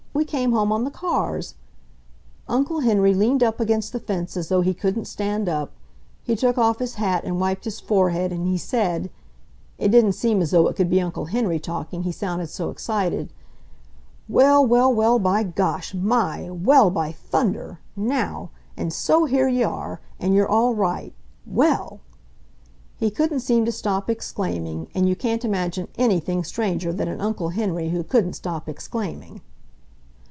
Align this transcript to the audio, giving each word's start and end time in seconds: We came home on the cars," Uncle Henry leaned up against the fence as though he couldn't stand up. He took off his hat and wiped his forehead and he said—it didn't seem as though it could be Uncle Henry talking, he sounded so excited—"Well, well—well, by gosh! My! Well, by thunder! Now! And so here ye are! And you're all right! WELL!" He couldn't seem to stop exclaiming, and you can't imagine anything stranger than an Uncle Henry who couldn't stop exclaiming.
We 0.13 0.25
came 0.25 0.51
home 0.51 0.71
on 0.71 0.83
the 0.83 0.91
cars," 0.91 1.55
Uncle 2.47 2.81
Henry 2.81 3.13
leaned 3.13 3.41
up 3.41 3.59
against 3.59 3.91
the 3.91 3.99
fence 3.99 4.35
as 4.37 4.49
though 4.49 4.61
he 4.61 4.73
couldn't 4.73 5.05
stand 5.05 5.47
up. 5.49 5.71
He 6.21 6.35
took 6.35 6.57
off 6.59 6.77
his 6.79 6.95
hat 6.95 7.23
and 7.23 7.39
wiped 7.39 7.63
his 7.63 7.79
forehead 7.79 8.31
and 8.33 8.45
he 8.45 8.57
said—it 8.57 9.87
didn't 9.89 10.11
seem 10.11 10.41
as 10.41 10.51
though 10.51 10.67
it 10.67 10.75
could 10.75 10.89
be 10.91 11.01
Uncle 11.01 11.25
Henry 11.25 11.59
talking, 11.59 12.03
he 12.03 12.11
sounded 12.11 12.49
so 12.49 12.69
excited—"Well, 12.69 14.63
well—well, 14.65 15.17
by 15.17 15.41
gosh! 15.43 15.93
My! 15.95 16.51
Well, 16.51 16.91
by 16.91 17.13
thunder! 17.13 17.79
Now! 17.95 18.51
And 18.77 18.91
so 18.93 19.25
here 19.25 19.47
ye 19.47 19.63
are! 19.63 20.01
And 20.19 20.35
you're 20.35 20.47
all 20.47 20.75
right! 20.75 21.13
WELL!" 21.47 21.99
He 22.97 23.09
couldn't 23.09 23.39
seem 23.39 23.63
to 23.65 23.71
stop 23.71 24.07
exclaiming, 24.09 24.87
and 24.93 25.07
you 25.09 25.15
can't 25.15 25.45
imagine 25.45 25.87
anything 25.97 26.43
stranger 26.43 26.91
than 26.93 27.07
an 27.07 27.21
Uncle 27.21 27.49
Henry 27.49 27.89
who 27.89 28.03
couldn't 28.03 28.33
stop 28.33 28.67
exclaiming. 28.69 29.41